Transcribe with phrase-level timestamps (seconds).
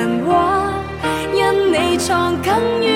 [0.00, 0.72] 神话，
[1.34, 2.89] 因你藏更。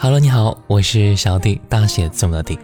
[0.00, 0.30] 主持。
[0.66, 2.58] 我是小弟，大写字母的弟。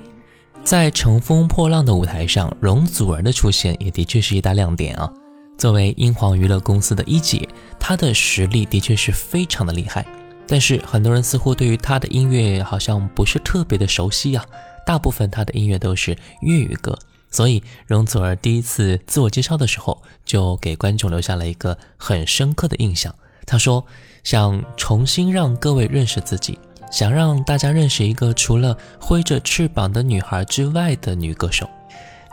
[0.64, 5.12] 在乘风破浪的舞台上，容祖儿的出现也的确是一大亮点啊。
[5.58, 7.46] 作为英皇娱乐公司的一姐，
[7.78, 10.06] 她的实力的确是非常的厉害。
[10.46, 14.42] 但是很多人似乎对于她的音乐好像不是特别的熟悉啊。
[14.86, 16.98] 大部分她的音乐都是粤语歌，
[17.30, 23.14] 所以容祖儿第一次自我介绍的时候，就给观众留下了一个很深刻的印象。
[23.44, 23.84] 她说
[24.24, 26.58] 想重新让各位认识自己。
[26.96, 31.68] 想让大家认识一个除了挥着翅膀的女孩之外的女歌手，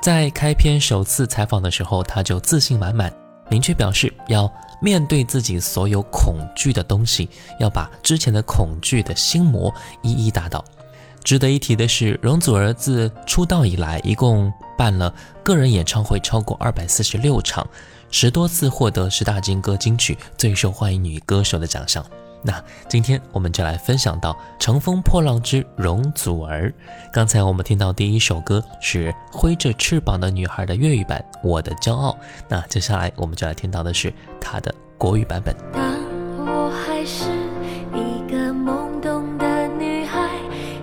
[0.01, 3.13] 在开篇首次采访的时候，她就自信满满，
[3.50, 4.50] 明确表示要
[4.81, 7.28] 面对自己所有恐惧的东西，
[7.59, 9.69] 要把之前的恐惧的心魔
[10.02, 10.63] 一一打倒。
[11.25, 15.13] 值得一提的是，容祖儿自出道以来，一共办了
[15.44, 17.67] 个人演唱会超过二百四十六场，
[18.11, 22.02] 十多次获得十大金歌金曲最受欢迎女歌手的奖项。
[22.45, 26.69] 那今天我们就来分享到《乘风破浪之容祖儿》。
[27.11, 32.11] 刚才我们听到第一首歌是《挥着翅膀的女孩》的粤语版《我的骄傲》。
[32.49, 35.55] 那接下来我们就来听到的是她的国语版本。
[35.72, 35.81] 当
[36.45, 37.29] 我还是
[37.93, 40.28] 一个懵懂的女孩，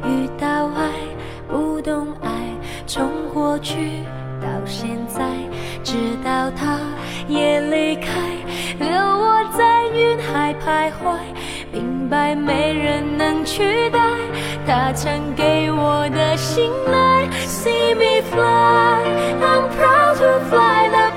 [0.04, 0.90] 遇到爱
[1.46, 2.30] 不懂爱，
[2.86, 4.02] 从过去
[4.40, 5.22] 到现在，
[5.84, 6.78] 直到他
[7.28, 8.10] 也离开，
[8.78, 11.18] 留我在云海徘徊。
[12.10, 14.00] 白没人能取代
[14.66, 17.28] 他曾给我的信赖。
[17.46, 19.02] See me fly,
[19.40, 21.09] I'm proud to fly.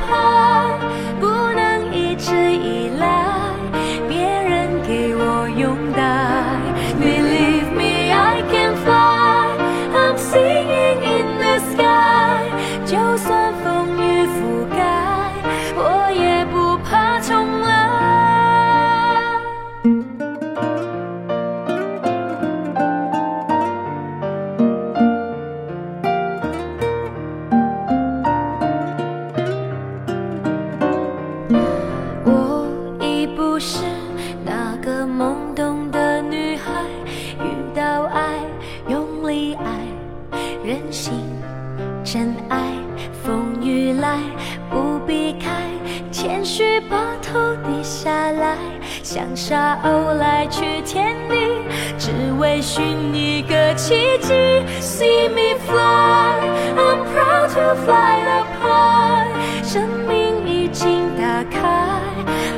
[53.73, 54.35] 一个奇迹。
[54.79, 56.37] See me fly,
[56.77, 61.59] I'm proud to fly up high，生命已经打开，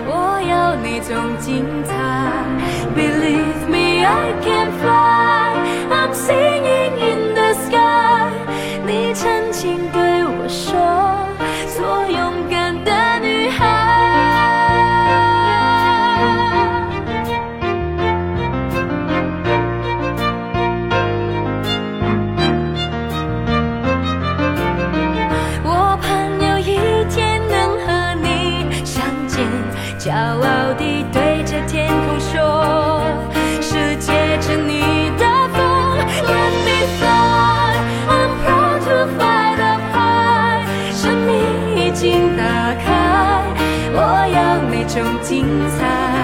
[0.08, 1.94] 我要那种精彩。
[2.96, 5.54] Believe me, I can fly,
[5.92, 8.32] I'm singing in the sky。
[8.84, 10.03] 你曾经对
[44.95, 45.45] 种精
[45.77, 46.14] 彩。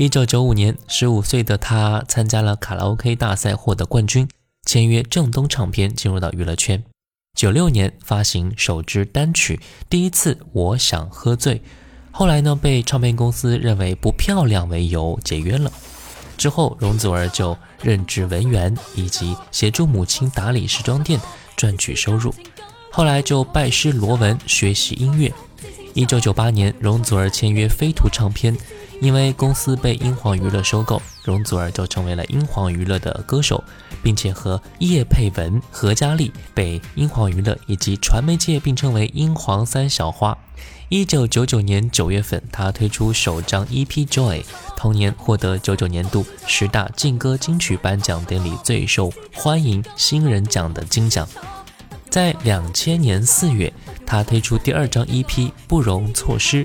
[0.00, 4.26] 一九九五年，十五岁的他参加了卡拉 OK 大赛，获得冠军，
[4.64, 6.82] 签约正东唱片，进入到娱乐圈。
[7.38, 9.56] 九六年发行首支单曲
[9.90, 11.56] 《第一次我想喝醉》，
[12.10, 15.70] 后来呢被唱片公司认为不漂亮为由解约了。
[16.38, 21.20] 之后，容祖儿就任职文员，以及协助母亲打理时装店，
[21.56, 22.34] 赚取收入。
[22.90, 25.30] 后来就拜师罗文学习音乐。
[25.92, 28.56] 一九九八年，容祖儿签约飞图唱片，
[29.00, 33.64] 因为公司被英皇娱乐收购，容祖儿就成为了英皇娱乐的歌手，
[34.02, 40.36] 并且和叶佩文、何嘉丽被英皇娱乐以及传媒界并称为“英皇三小花”。
[40.90, 44.42] 一九九九年九月份，她推出首张 EP《Joy》，
[44.76, 51.26] 同年获得九九年度十大劲歌金曲颁奖典礼最受欢迎新人奖的金奖。
[52.10, 53.72] 在两千年四月，
[54.04, 55.24] 他推出第二张 EP
[55.68, 56.64] 《不容错失》，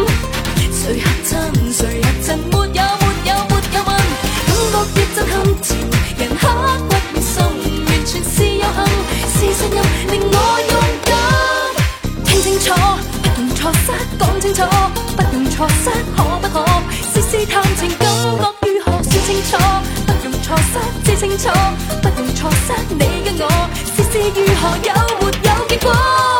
[21.21, 21.49] 清楚，
[22.01, 26.30] 不容错失，你跟我试试如何有没有结果。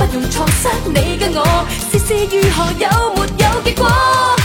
[0.00, 4.39] 不容錯失，你跟我试试如何有没有结果？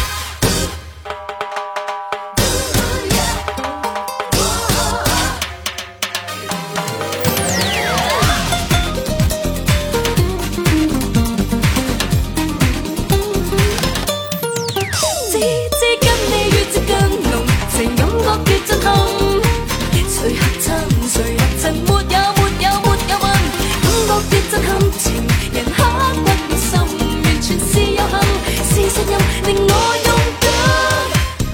[29.03, 29.11] 任
[29.45, 29.73] 令我
[30.05, 30.09] 勇
[30.41, 30.47] 敢。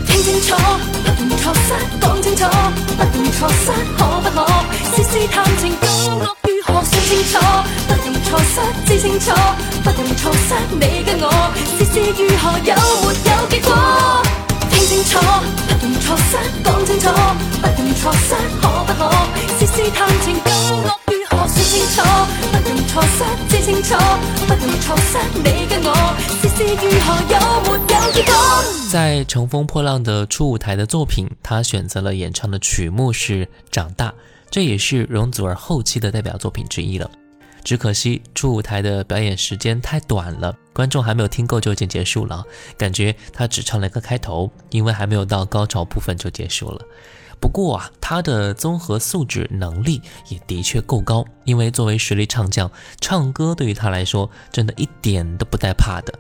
[0.08, 0.56] 听清楚
[1.04, 1.70] 不用错失
[2.00, 2.46] 讲清楚
[2.98, 4.38] 不用错失可不可？
[4.96, 6.10] 试试探情感觉
[6.44, 7.40] 如何说清楚。
[7.88, 8.56] 不用错失
[8.86, 9.32] 知清楚
[9.84, 11.26] 不用错失你跟我。
[11.78, 13.70] 试试如何有没有结果？
[14.70, 15.20] 听清楚
[15.68, 17.10] 不用错失讲清楚
[17.62, 19.02] 不用错失可不可？
[19.60, 20.70] 试试探情感觉
[21.08, 22.02] 如何说清楚。
[22.52, 23.96] 不用错失知清楚
[24.48, 25.61] 不用错失你
[28.92, 34.10] 在乘风破浪的初舞台的作品，他选择了演唱的曲目是《长大》，
[34.50, 37.10] 这也是容祖儿后期的代表作品之一了。
[37.64, 42.44] 只可惜初舞台的表演时间太短了，观众还没有听够就已经结束了，
[42.78, 46.82] 感觉他只唱了一个开头，因为还没有到高潮部分就结束了。
[47.40, 56.14] 不过啊，他的综合素质能力也的确够高，因为作为实力唱将，唱歌对于他来说真的一点都不带怕的。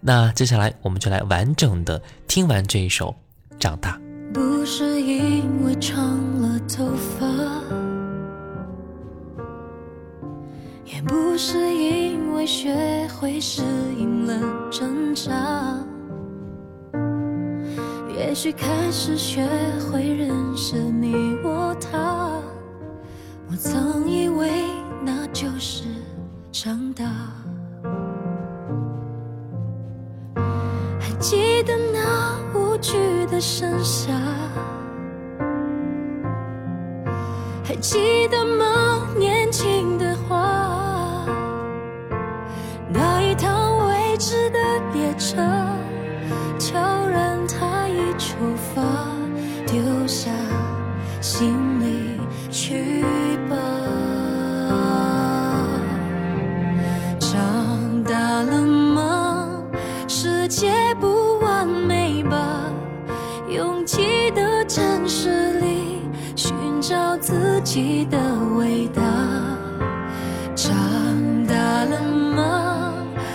[0.00, 3.14] 那接下来我们就来完整的听完这一首
[3.58, 3.98] 《长大》。
[4.32, 6.86] 不是因为长了头
[7.18, 7.26] 发。
[10.86, 13.62] 也不是因为学会适
[13.98, 15.78] 应了挣扎，
[18.16, 19.46] 也许开始学
[19.80, 21.14] 会认识你
[21.44, 22.40] 我他。
[23.48, 24.64] 我曾以为
[25.04, 25.84] 那就是
[26.52, 27.29] 长大，
[33.40, 34.12] 惧的盛夏，
[37.64, 38.39] 还记得
[67.72, 68.18] 己的
[68.56, 69.00] 伟大。
[70.56, 70.74] 长
[71.46, 72.02] 大了
[72.34, 72.92] 吗？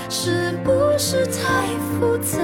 [0.09, 1.65] 是不是太？
[1.97, 2.37] 复杂，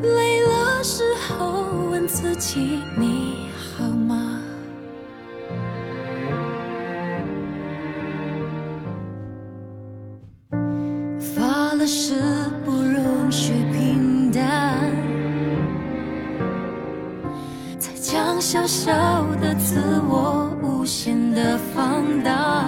[0.00, 4.40] 累了时候问自己你好吗？
[11.20, 12.14] 发了誓
[12.64, 14.80] 不容许平淡，
[17.78, 18.90] 才将小小
[19.42, 20.39] 的自我
[20.90, 22.64] 限的放大。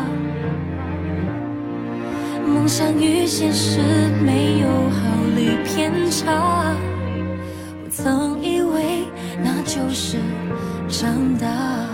[2.47, 3.81] 梦想与现实
[4.25, 5.01] 没有毫
[5.35, 6.73] 厘偏差，
[7.83, 9.09] 我曾以为
[9.43, 10.19] 那就是
[10.89, 11.92] 长大。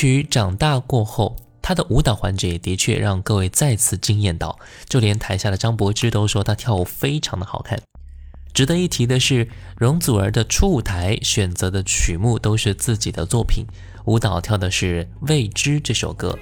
[0.00, 7.78] 曲长大过后，他的舞蹈环节也的确让各位再次惊艳到，就连台下的张柏芝都说他跳舞非常的好看。
[8.54, 13.66] 值得一提的是，容祖儿的初舞台选择的曲目都是自己的作品，
[14.06, 16.38] 舞蹈跳的是《未知》这首歌。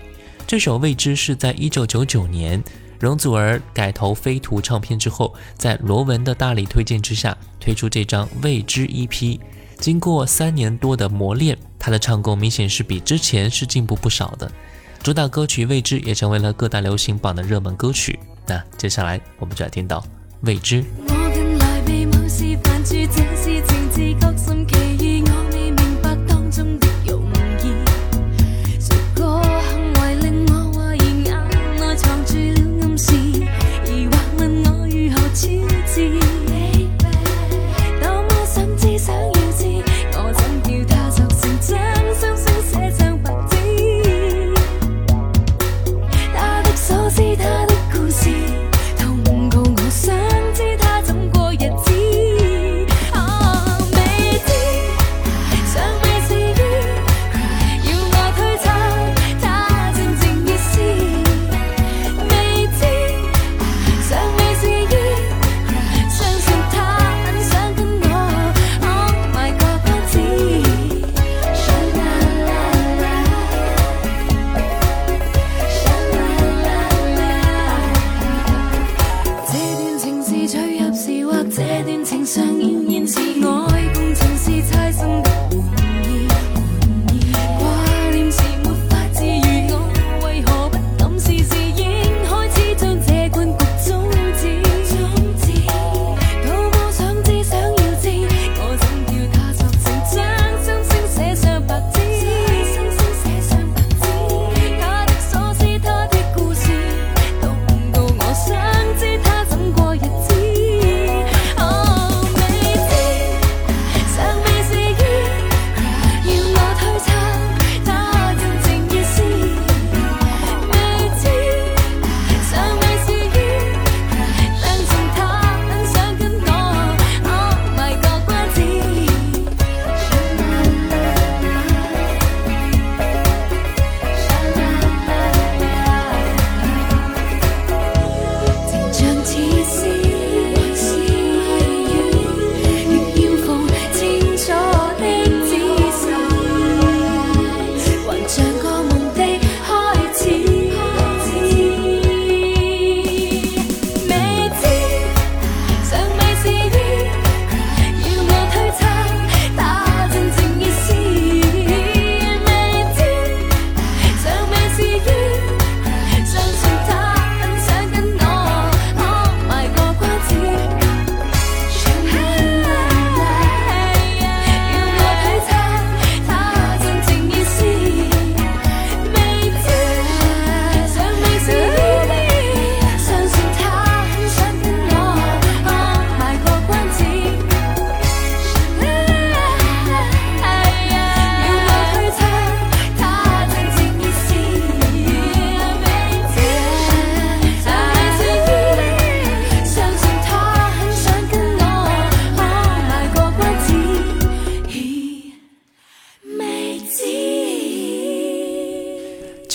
[0.46, 2.62] 这首《未知》是在一九九九年
[3.00, 9.40] 容祖儿改投飞图唱片之后，在罗文的大力推荐之下推出这张《未知》EP。
[9.78, 14.50] 经过三年多的磨练，他的唱功明显是比之前是进步不少的。
[15.02, 18.18] 主打歌曲《未知》也成为了各大流行榜的热门歌曲。
[18.46, 20.00] 那接下来我们就来听到
[20.40, 20.82] 《未知》。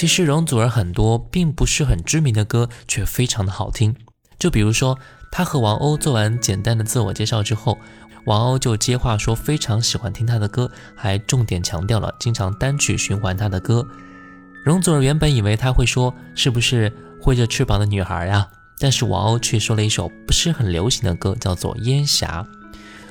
[0.04, 3.96] 其实容祖儿很多并不是很知名的歌，却非常的好听。
[4.38, 5.00] 就比如说，
[5.32, 7.78] 她和王鸥做完简单的自我介绍之后，
[8.26, 13.88] 王鸥就接话说非常喜欢听她的歌，还重点强调了经常单曲循环她的歌。
[14.66, 18.46] 容祖儿原本以为他会说是不是挥着翅膀的女孩呀，
[18.80, 22.46] 但是王鸥却说了一首不是很流行的歌，叫做《烟霞》。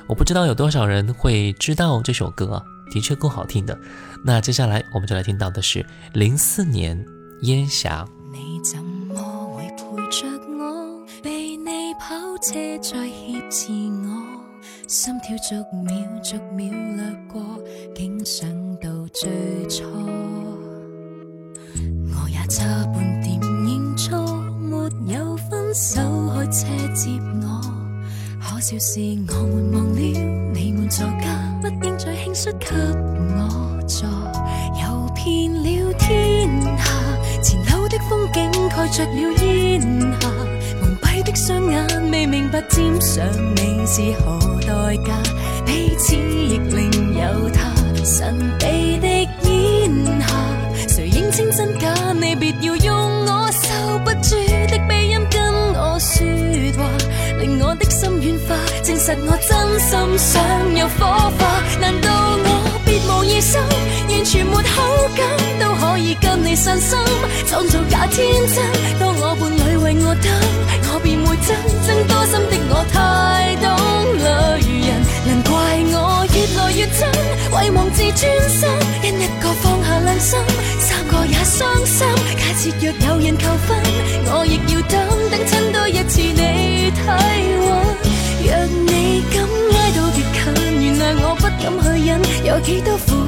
[0.07, 3.75] 我不知道有多少人会知道这首歌，啊的确够好听的。
[4.25, 6.97] 那接下来我们就来听到的是零四年
[7.41, 8.05] 《烟霞》。
[8.31, 9.13] 你怎么
[9.53, 10.25] 会陪着
[10.57, 11.05] 我？
[11.21, 14.07] 被你跑车再挟持我，
[14.87, 17.43] 心跳逐秒逐秒掠过，
[17.93, 19.29] 竟想到最
[19.67, 19.83] 初。
[22.15, 24.25] 我也差半点认错，
[25.05, 25.99] 没有分手
[26.33, 27.61] 开车接我。
[28.39, 29.99] 可笑是我们忘了
[30.53, 32.67] 你们座驾，不应再轻率给
[33.35, 34.07] 我坐。
[34.81, 36.83] 游遍了天下，
[37.41, 39.81] 前路的风景盖着了烟
[40.19, 40.29] 霞。
[40.81, 45.13] 蒙蔽的双眼未明白沾上你是何代价，
[45.65, 47.71] 彼此亦另有他。
[48.03, 49.07] 神秘的
[49.47, 51.93] 烟霞，谁认清真假？
[52.13, 54.35] 你别要用我收不住
[54.67, 56.25] 的鼻音跟我说
[56.77, 56.83] 话，
[57.39, 61.61] 令我的心软化，证实我真心想有火花。
[61.79, 62.32] 难道
[63.43, 63.59] 心，
[64.09, 64.81] 完全没好
[65.15, 65.27] 感，
[65.59, 66.97] 都可以跟你散心，
[67.45, 68.63] 创造假天真？
[68.99, 70.31] 当我伴侣为我等，
[70.93, 71.53] 我便会真
[71.85, 72.07] 真。
[72.07, 73.67] 多心的我太懂
[74.17, 74.23] 女
[74.87, 74.89] 人，
[75.27, 75.51] 难怪
[75.91, 77.03] 我越来越真，
[77.51, 78.63] 遗忘自尊心，
[79.03, 80.39] 因一个放下良心，
[80.79, 82.07] 三个也伤心。
[82.39, 83.77] 假设若有人求婚，
[84.31, 84.93] 我亦要等，
[85.29, 86.97] 等亲多一次你体
[87.59, 87.67] 温。
[88.45, 88.47] 若
[88.87, 89.35] 你敢
[89.75, 90.43] 挨到极近，
[90.81, 92.09] 原谅我不敢去忍，
[92.43, 93.22] 有几多苦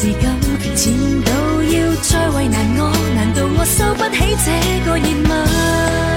[0.00, 0.16] 自禁。
[0.76, 1.30] 前度
[1.62, 4.48] 要再为难我，难道我收不起这
[4.86, 6.09] 个热吻？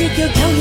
[0.00, 0.59] 假设若有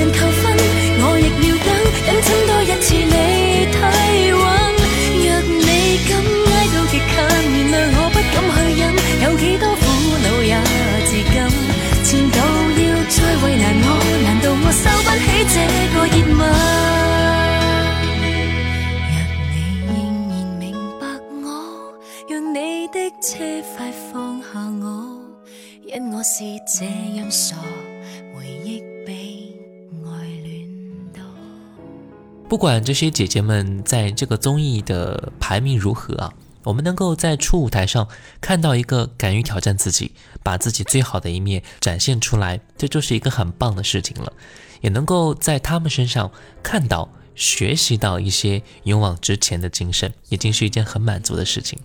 [32.49, 36.33] 不管这些姐姐们在这个综艺的排名如何啊。
[36.63, 38.07] 我们能够在初舞台上
[38.41, 40.11] 看到一个敢于挑战自己，
[40.43, 44.33] 把自己最好的一面展现出来，这就是一个很棒的事情了。
[44.81, 46.31] 也能够在他们身上
[46.61, 51.79] 看到、学习到一些勇往直前的精神，已经是一件很满足的事情。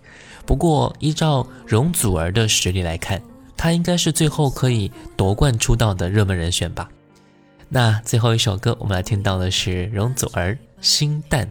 [0.45, 3.23] 不过，依照容祖儿的实力来看，
[3.57, 6.89] 她应该是最后可以夺冠出道的热门人选吧。
[7.75, 11.45] 那最后一首歌，我们来听到的是容祖儿《心淡》。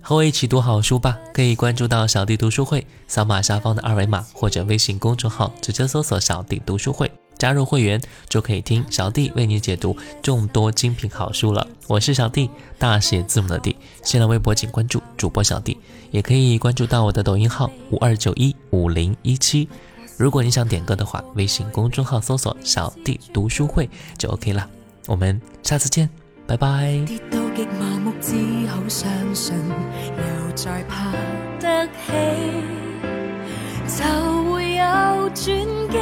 [0.00, 11.66] 和我一起读好书吧，可以关注到小弟读书会，扫码下方的二维码或者微信公众号，直接搜索“小弟读书会”，加入会员就可以听小弟为你解读众多精品好书了。
[11.88, 13.74] 我是小弟，大写字母的弟。
[14.04, 15.76] 新浪微博请关注主播小弟，
[16.12, 19.68] 也可以关注到我的抖音号五二九一五零一七。
[20.16, 24.70] 如果你想点歌的话，微信公众号搜索“小弟读书会”就 OK 了。
[25.08, 26.08] 我们下次见。
[26.46, 27.02] 拜拜。
[27.06, 28.36] 跌到极麻木，只
[28.68, 31.10] 好相信，又再爬
[31.58, 32.12] 得起，
[33.98, 34.84] 就会有。
[35.34, 35.44] 转
[35.90, 35.98] 机。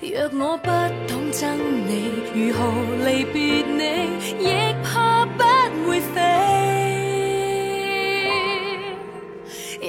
[0.00, 0.68] 若我不
[1.06, 1.40] 懂憎
[1.86, 1.90] 你，
[2.32, 2.58] 如何
[3.04, 3.36] 离别
[3.66, 3.82] 你，
[4.38, 4.46] 亦
[4.82, 5.11] 怕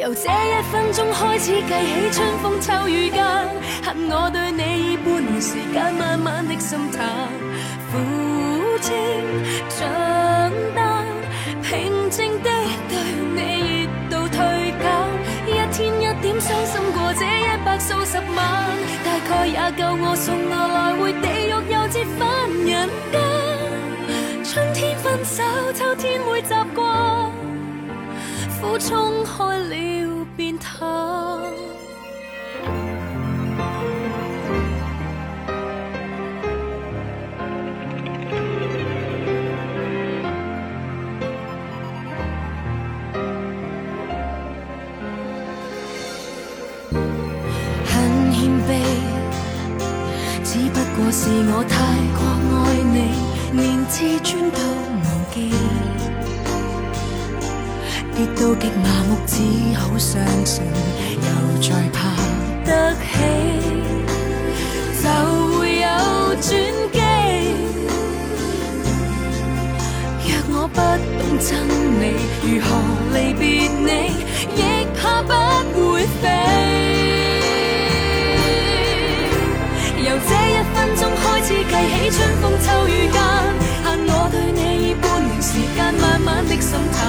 [0.03, 3.23] 由这一分钟开始计起，春风秋雨间，
[3.85, 7.07] 恨我对你以半年时间，慢慢的心淡，
[7.89, 7.97] 苦
[8.81, 8.91] 清
[9.79, 9.87] 账
[10.75, 11.07] 单，
[11.63, 12.49] 平静的
[12.89, 12.97] 对
[13.33, 14.35] 你热度退
[14.75, 14.83] 减，
[15.47, 18.35] 一天一点伤心过，这一百数十晚，
[19.05, 22.27] 大概也够我送我来回地狱又折返
[22.65, 23.15] 人间。
[24.43, 25.41] 春天分手，
[25.73, 26.92] 秋天会习惯，
[28.63, 30.69] 苦衝開了便淡。
[47.85, 47.91] 很
[48.31, 48.71] 謙卑，
[50.41, 51.75] 只不過是我太
[52.15, 52.23] 過
[52.55, 52.97] 愛你，
[53.61, 54.57] 連自尊都
[58.15, 59.41] 跌到極麻木，只
[59.75, 60.63] 好相信，
[61.17, 61.27] 又
[61.61, 61.97] 再爬
[62.63, 63.03] 得起，
[65.01, 65.05] 就
[65.57, 65.87] 會有
[66.39, 66.47] 轉
[66.91, 66.99] 機。
[70.27, 70.77] 若我不
[71.17, 71.49] 懂憎
[71.99, 72.01] 你，
[72.43, 72.67] 如何
[73.15, 73.41] 離別
[73.81, 73.89] 你，
[74.55, 74.59] 亦
[74.95, 75.27] 怕不
[75.93, 76.23] 會飛。
[79.97, 83.17] 由這一分鐘開始計起，春風秋雨間，
[83.83, 87.01] 限我對你以半年時間，慢慢的心淡，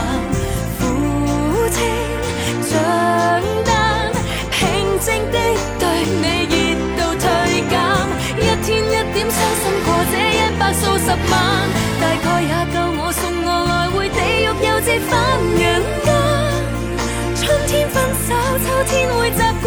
[18.86, 19.66] 天会习惯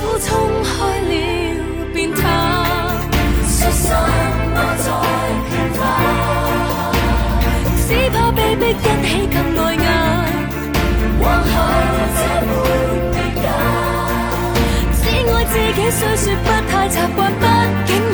[0.00, 0.28] 苦冲
[0.62, 0.70] 开
[1.00, 1.12] 了
[1.92, 2.18] 便淡
[3.48, 3.84] 说什
[4.52, 4.88] 么再
[5.50, 5.82] 见吧
[7.86, 9.86] 只怕被逼一起更碍眼
[11.20, 11.54] 往后
[12.16, 12.48] 这半
[13.12, 17.42] 边天只爱自己虽说不太习惯毕
[17.86, 18.05] 竟